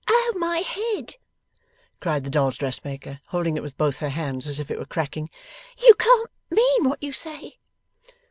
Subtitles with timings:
[0.07, 0.61] 'Oh my
[0.95, 1.17] head!'
[1.99, 5.29] cried the dolls' dressmaker, holding it with both her hands, as if it were cracking.
[5.77, 7.59] 'You can't mean what you say.